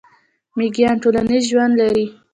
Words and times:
میږیان 0.57 0.95
ټولنیز 1.03 1.43
ژوند 1.51 1.73
لري 1.81 2.05